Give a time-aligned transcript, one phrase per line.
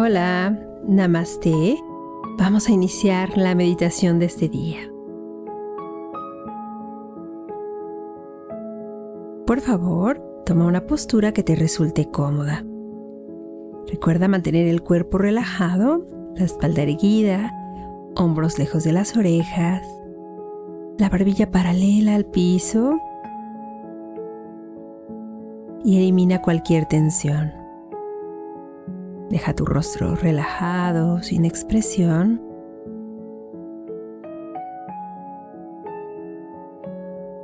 [0.00, 1.76] Hola, namaste.
[2.38, 4.78] Vamos a iniciar la meditación de este día.
[9.44, 12.64] Por favor, toma una postura que te resulte cómoda.
[13.88, 16.06] Recuerda mantener el cuerpo relajado,
[16.36, 17.52] la espalda erguida,
[18.14, 19.82] hombros lejos de las orejas,
[20.96, 23.00] la barbilla paralela al piso
[25.82, 27.57] y elimina cualquier tensión.
[29.30, 32.40] Deja tu rostro relajado, sin expresión.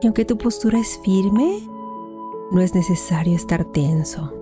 [0.00, 1.58] Y aunque tu postura es firme,
[2.52, 4.32] no es necesario estar tenso.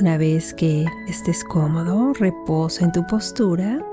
[0.00, 3.86] Una vez que estés cómodo, reposa en tu postura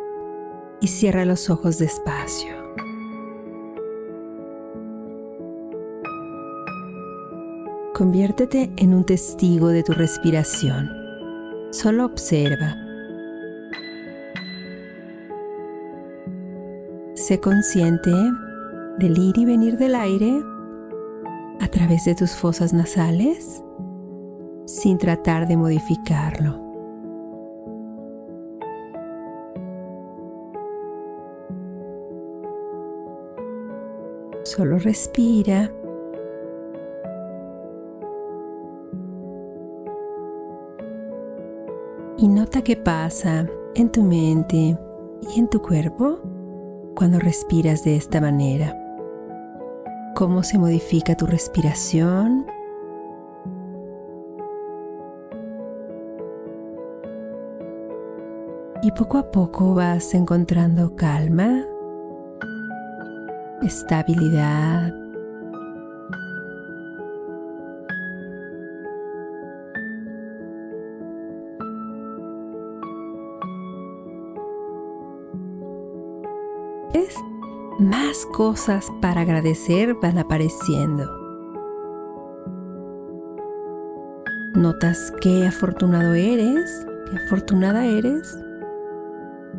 [0.81, 2.58] y cierra los ojos despacio.
[7.99, 10.89] Conviértete en un testigo de tu respiración.
[11.71, 12.77] Solo observa.
[17.15, 18.09] Sé consciente
[18.99, 20.41] del ir y venir del aire
[21.59, 23.61] a través de tus fosas nasales
[24.65, 26.57] sin tratar de modificarlo.
[34.45, 35.69] Solo respira
[42.59, 44.77] y nota qué pasa en tu mente
[45.21, 46.19] y en tu cuerpo
[46.95, 48.75] cuando respiras de esta manera.
[50.15, 52.45] Cómo se modifica tu respiración.
[58.81, 61.63] Y poco a poco vas encontrando calma,
[63.61, 64.98] estabilidad
[77.79, 81.09] más cosas para agradecer van apareciendo.
[84.55, 88.37] Notas qué afortunado eres, qué afortunada eres.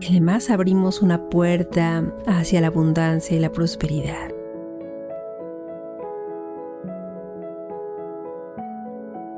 [0.01, 4.31] Y además abrimos una puerta hacia la abundancia y la prosperidad.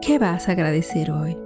[0.00, 1.36] ¿Qué vas a agradecer hoy?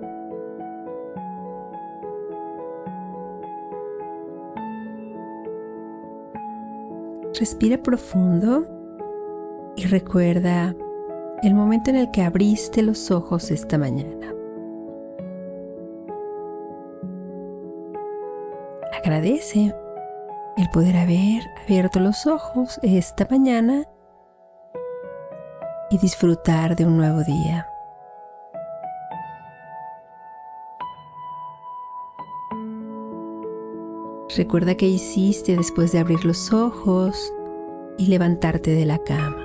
[7.39, 8.65] Respira profundo
[9.77, 10.75] y recuerda
[11.43, 14.33] el momento en el que abriste los ojos esta mañana.
[18.99, 19.75] Agradece
[20.57, 23.85] el poder haber abierto los ojos esta mañana
[25.91, 27.69] y disfrutar de un nuevo día.
[34.37, 37.33] Recuerda qué hiciste después de abrir los ojos
[37.97, 39.43] y levantarte de la cama.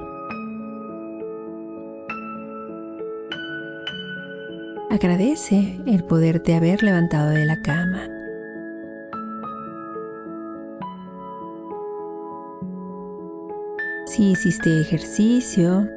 [4.90, 8.10] Agradece el poderte haber levantado de la cama.
[14.08, 15.88] Si hiciste ejercicio,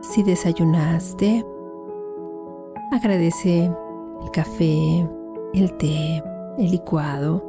[0.00, 1.44] si desayunaste,
[2.90, 5.08] agradece el café,
[5.54, 6.22] el té,
[6.58, 7.42] el licuado,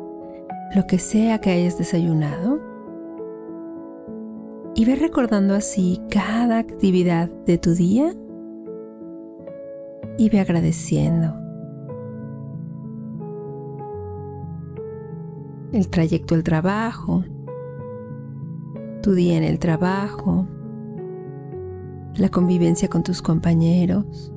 [0.75, 2.59] lo que sea que hayas desayunado.
[4.75, 8.13] Y ve recordando así cada actividad de tu día
[10.17, 11.33] y ve agradeciendo.
[15.71, 17.23] El trayecto al trabajo,
[19.01, 20.47] tu día en el trabajo,
[22.15, 24.31] la convivencia con tus compañeros,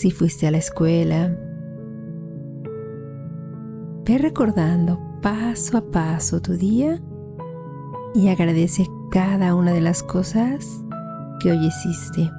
[0.00, 1.36] si fuiste a la escuela.
[4.06, 7.02] Ve recordando paso a paso tu día
[8.14, 10.82] y agradece cada una de las cosas
[11.42, 12.30] que hoy hiciste.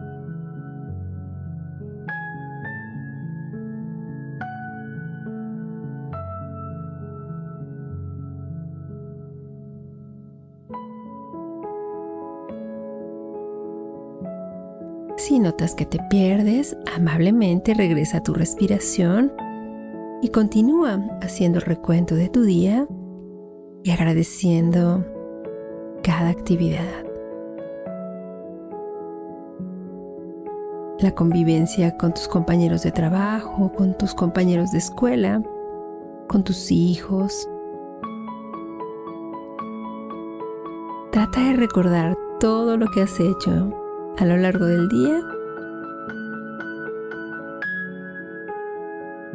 [15.32, 19.32] Si notas que te pierdes, amablemente regresa a tu respiración
[20.22, 22.86] y continúa haciendo el recuento de tu día
[23.82, 25.06] y agradeciendo
[26.04, 27.06] cada actividad.
[31.00, 35.42] La convivencia con tus compañeros de trabajo, con tus compañeros de escuela,
[36.28, 37.48] con tus hijos.
[41.14, 43.81] Trata de recordar todo lo que has hecho
[44.22, 45.20] a lo largo del día.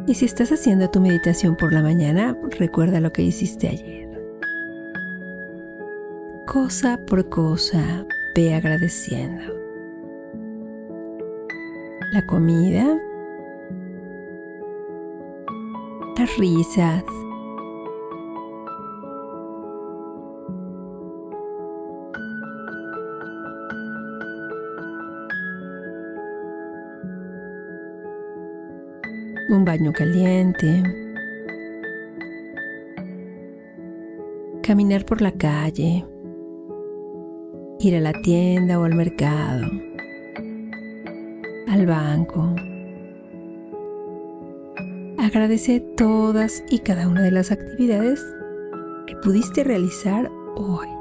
[0.07, 4.07] Y si estás haciendo tu meditación por la mañana, recuerda lo que hiciste ayer.
[6.45, 9.43] Cosa por cosa, ve agradeciendo.
[12.13, 12.97] La comida,
[16.17, 17.03] las risas,
[29.49, 30.83] un baño caliente,
[34.61, 36.05] caminar por la calle,
[37.79, 39.65] ir a la tienda o al mercado,
[41.67, 42.55] al banco.
[45.17, 48.21] Agradece todas y cada una de las actividades
[49.05, 50.96] que pudiste realizar hoy.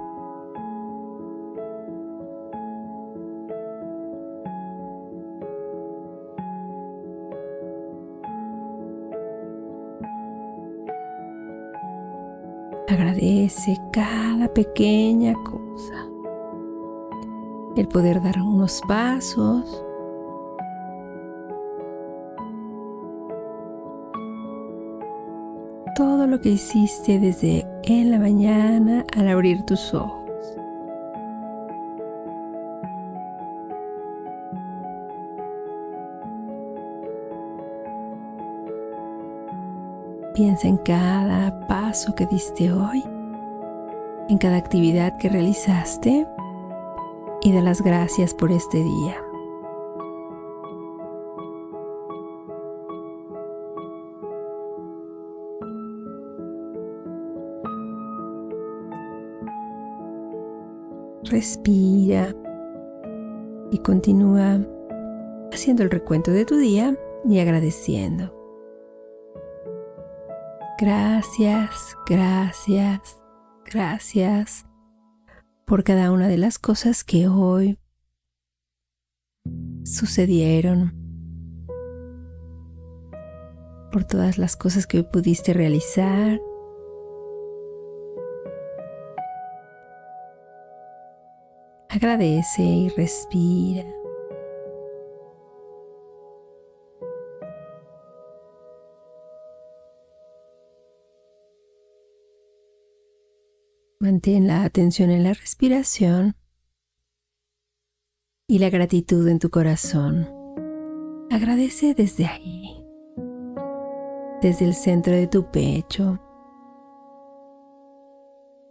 [12.96, 16.08] Agradece cada pequeña cosa.
[17.76, 19.84] El poder dar unos pasos.
[25.94, 30.25] Todo lo que hiciste desde en la mañana al abrir tus ojos.
[40.36, 43.02] Piensa en cada paso que diste hoy,
[44.28, 46.26] en cada actividad que realizaste
[47.40, 49.16] y da las gracias por este día.
[61.24, 62.34] Respira
[63.70, 64.60] y continúa
[65.50, 66.94] haciendo el recuento de tu día
[67.26, 68.35] y agradeciendo.
[70.78, 73.18] Gracias, gracias,
[73.64, 74.66] gracias
[75.64, 77.78] por cada una de las cosas que hoy
[79.84, 80.92] sucedieron,
[83.90, 86.38] por todas las cosas que hoy pudiste realizar.
[91.88, 93.86] Agradece y respira.
[104.06, 106.36] Mantén la atención en la respiración
[108.46, 110.28] y la gratitud en tu corazón.
[111.28, 112.84] Agradece desde ahí,
[114.42, 116.20] desde el centro de tu pecho,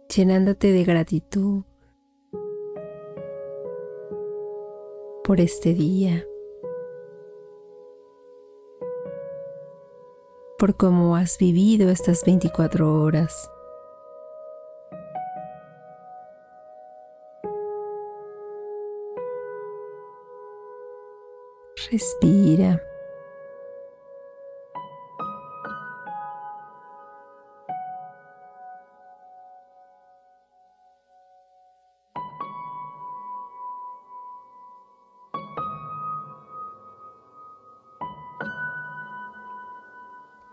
[0.08, 1.64] llenándote de gratitud
[5.22, 6.24] por este día,
[10.58, 13.50] por cómo has vivido estas 24 horas.
[21.76, 22.82] Respira.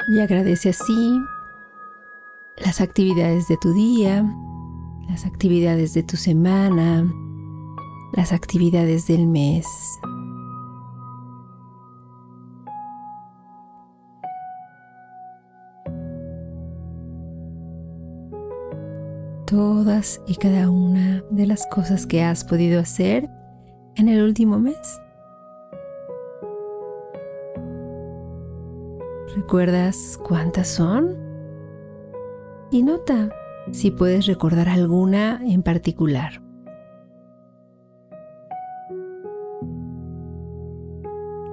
[0.09, 1.21] Y agradece así
[2.57, 4.23] las actividades de tu día,
[5.07, 7.09] las actividades de tu semana,
[8.11, 9.65] las actividades del mes.
[19.83, 23.29] Todas y cada una de las cosas que has podido hacer
[23.95, 25.01] en el último mes.
[29.35, 31.17] ¿Recuerdas cuántas son?
[32.71, 33.29] Y nota
[33.71, 36.41] si puedes recordar alguna en particular.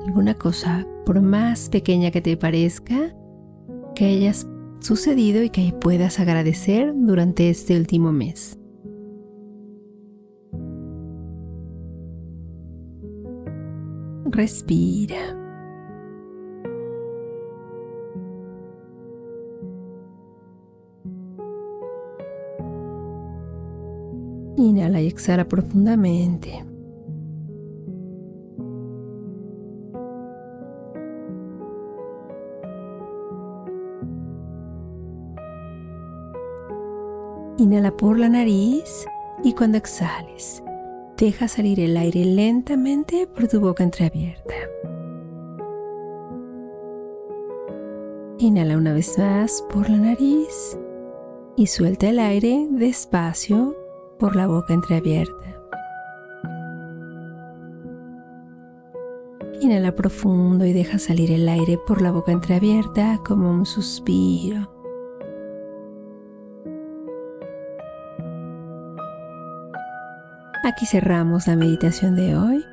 [0.06, 3.12] Alguna cosa, por más pequeña que te parezca,
[3.96, 4.46] que hayas
[4.80, 8.58] sucedido y que puedas agradecer durante este último mes.
[14.26, 15.36] Respira.
[24.56, 26.69] Inhala y exhala profundamente.
[37.70, 39.06] Inhala por la nariz
[39.44, 40.60] Y cuando exhales,
[41.16, 44.54] deja salir el aire lentamente por tu boca entreabierta.
[48.40, 50.76] Inhala una vez más por la nariz
[51.56, 53.76] y suelta el aire despacio
[54.18, 55.62] por la boca entreabierta.
[59.60, 64.79] Inhala profundo y deja salir el aire por la boca entreabierta como un suspiro.
[70.62, 72.64] Aquí cerramos la meditación de hoy.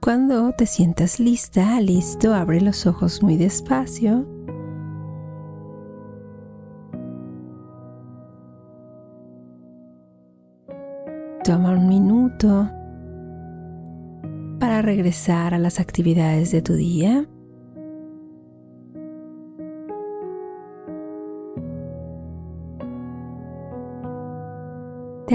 [0.00, 4.26] Cuando te sientas lista, listo, abre los ojos muy despacio.
[11.42, 12.70] Toma un minuto
[14.58, 17.26] para regresar a las actividades de tu día.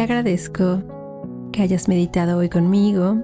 [0.06, 0.84] Agradezco
[1.52, 3.16] que hayas meditado hoy conmigo.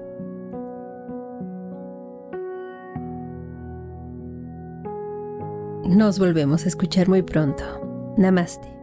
[5.84, 7.62] Nos volvemos a escuchar muy pronto.
[8.16, 8.81] Namaste.